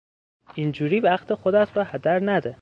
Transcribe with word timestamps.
این 0.55 0.71
جوری 0.71 0.99
وقت 0.99 1.33
خودت 1.33 1.77
را 1.77 1.83
هدر 1.83 2.19
نده! 2.29 2.55